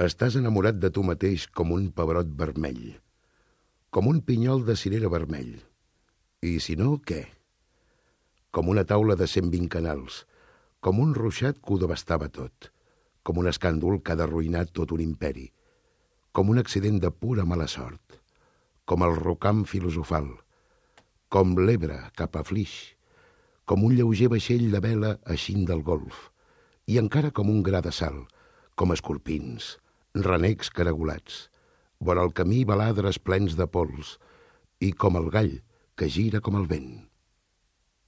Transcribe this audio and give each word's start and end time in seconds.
Estàs 0.00 0.38
enamorat 0.40 0.78
de 0.80 0.88
tu 0.88 1.02
mateix 1.04 1.42
com 1.52 1.74
un 1.74 1.90
pebrot 1.92 2.30
vermell, 2.38 2.94
com 3.92 4.06
un 4.08 4.22
pinyol 4.24 4.64
de 4.64 4.72
cirera 4.74 5.10
vermell. 5.12 5.58
I 6.40 6.60
si 6.64 6.78
no, 6.80 6.96
què? 7.04 7.26
Com 8.56 8.72
una 8.72 8.86
taula 8.88 9.18
de 9.20 9.28
120 9.28 9.68
canals, 9.68 10.24
com 10.80 10.98
un 11.04 11.12
ruixat 11.12 11.60
que 11.60 11.74
ho 11.74 11.78
devastava 11.84 12.30
tot, 12.32 12.72
com 13.22 13.36
un 13.44 13.52
escàndol 13.52 14.00
que 14.00 14.14
ha 14.14 14.16
d'arruïnar 14.16 14.64
tot 14.72 14.96
un 14.96 15.04
imperi, 15.04 15.50
com 16.32 16.48
un 16.48 16.58
accident 16.64 16.96
de 16.98 17.12
pura 17.12 17.44
mala 17.44 17.68
sort, 17.68 18.16
com 18.88 19.04
el 19.04 19.14
rocam 19.20 19.66
filosofal, 19.68 20.38
com 21.28 21.52
l'Ebre 21.60 22.00
cap 22.16 22.40
a 22.40 22.48
Flix, 22.48 22.96
com 23.68 23.84
un 23.84 23.92
lleuger 23.92 24.32
vaixell 24.32 24.70
de 24.72 24.80
vela 24.80 25.18
eixint 25.36 25.68
del 25.68 25.84
golf, 25.84 26.30
i 26.88 26.96
encara 26.96 27.30
com 27.30 27.52
un 27.52 27.60
gra 27.62 27.84
de 27.84 27.92
sal, 27.92 28.24
com 28.76 28.94
escorpins, 28.94 29.76
renecs 30.14 30.70
caragolats, 30.72 31.46
vora 32.00 32.24
el 32.26 32.32
camí 32.36 32.64
baladres 32.68 33.18
plens 33.18 33.56
de 33.58 33.68
pols, 33.68 34.16
i 34.82 34.92
com 34.92 35.16
el 35.20 35.30
gall 35.30 35.54
que 35.96 36.08
gira 36.10 36.40
com 36.40 36.58
el 36.58 36.66
vent. 36.66 37.11